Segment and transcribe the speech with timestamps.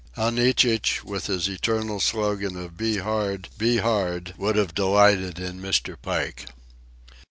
[0.13, 3.49] How Nietzsche, with his eternal slogan of "Be hard!
[3.59, 5.95] Be hard!" would have delighted in Mr.
[5.95, 6.47] Pike!